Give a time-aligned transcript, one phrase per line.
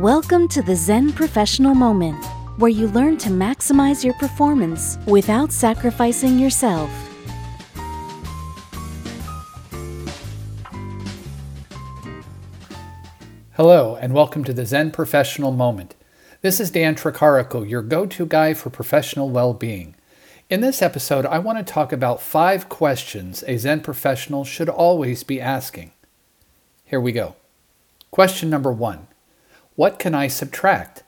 [0.00, 2.24] Welcome to the Zen Professional Moment,
[2.56, 6.90] where you learn to maximize your performance without sacrificing yourself.
[13.52, 15.96] Hello, and welcome to the Zen Professional Moment.
[16.40, 19.96] This is Dan Tricarico, your go to guy for professional well being.
[20.48, 25.24] In this episode, I want to talk about five questions a Zen professional should always
[25.24, 25.92] be asking.
[26.86, 27.36] Here we go.
[28.10, 29.06] Question number one
[29.80, 31.04] What can I subtract?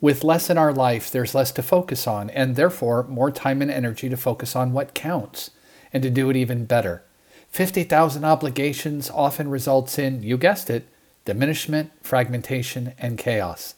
[0.00, 3.70] With less in our life, there's less to focus on, and therefore more time and
[3.70, 5.50] energy to focus on what counts
[5.92, 7.02] and to do it even better.
[7.50, 10.88] 50,000 obligations often results in, you guessed it,
[11.26, 13.74] diminishment, fragmentation, and chaos.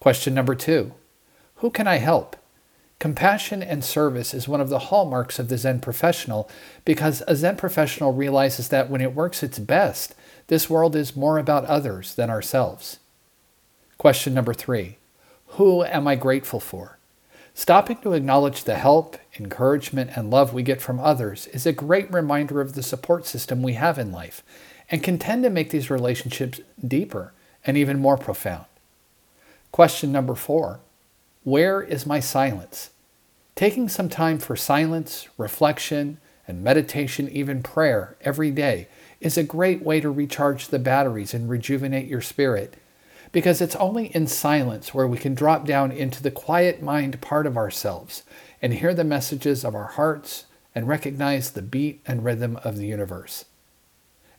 [0.00, 0.92] Question number two
[1.56, 2.36] Who can I help?
[2.98, 6.48] Compassion and service is one of the hallmarks of the Zen professional
[6.86, 10.14] because a Zen professional realizes that when it works its best,
[10.46, 13.00] this world is more about others than ourselves.
[13.98, 14.98] Question number three
[15.48, 16.98] Who am I grateful for?
[17.54, 22.12] Stopping to acknowledge the help, encouragement, and love we get from others is a great
[22.12, 24.42] reminder of the support system we have in life
[24.90, 27.32] and can tend to make these relationships deeper
[27.64, 28.66] and even more profound.
[29.70, 30.80] Question number four
[31.44, 32.90] Where is my silence?
[33.54, 38.88] Taking some time for silence, reflection, and meditation, even prayer, every day
[39.20, 42.74] is a great way to recharge the batteries and rejuvenate your spirit.
[43.34, 47.46] Because it's only in silence where we can drop down into the quiet mind part
[47.46, 48.22] of ourselves
[48.62, 52.86] and hear the messages of our hearts and recognize the beat and rhythm of the
[52.86, 53.44] universe.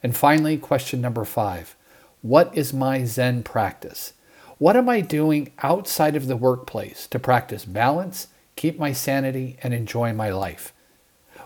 [0.01, 1.75] And finally, question number five
[2.23, 4.13] What is my Zen practice?
[4.57, 9.73] What am I doing outside of the workplace to practice balance keep my sanity, and
[9.73, 10.73] enjoy my life.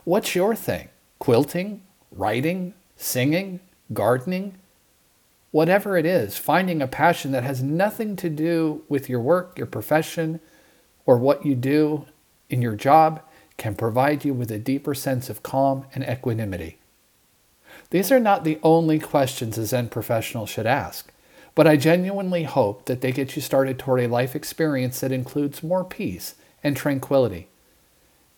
[0.03, 0.89] What's your thing?
[1.19, 1.81] Quilting?
[2.11, 2.73] Writing?
[2.95, 3.59] Singing?
[3.93, 4.57] Gardening?
[5.51, 9.67] Whatever it is, finding a passion that has nothing to do with your work, your
[9.67, 10.39] profession,
[11.05, 12.05] or what you do
[12.49, 13.21] in your job
[13.57, 16.77] can provide you with a deeper sense of calm and equanimity.
[17.89, 21.11] These are not the only questions a Zen professional should ask,
[21.55, 25.63] but I genuinely hope that they get you started toward a life experience that includes
[25.63, 27.47] more peace and tranquility.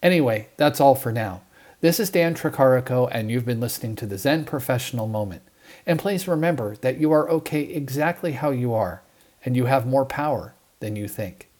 [0.02, 1.41] Anyway, that's all for now.
[1.81, 5.41] This is Dan Tricarico, and you've been listening to the Zen Professional Moment.
[5.86, 9.03] And please remember that you are okay exactly how you are,
[9.46, 11.50] and you have more power than you think.